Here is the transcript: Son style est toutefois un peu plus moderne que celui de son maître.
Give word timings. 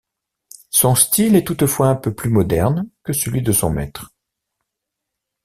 Son 0.71 0.95
style 0.95 1.35
est 1.35 1.43
toutefois 1.43 1.89
un 1.89 1.95
peu 1.95 2.11
plus 2.11 2.31
moderne 2.31 2.89
que 3.03 3.13
celui 3.13 3.43
de 3.43 3.51
son 3.51 3.69
maître. 3.69 4.15